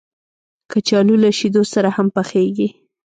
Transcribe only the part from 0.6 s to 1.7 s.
کچالو له شیدو